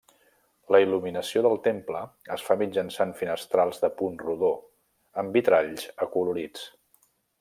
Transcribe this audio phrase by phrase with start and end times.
[0.75, 2.01] La il·luminació del temple
[2.37, 4.51] es fa mitjançant finestrals de punt rodó,
[5.25, 6.65] amb vitralls acolorits.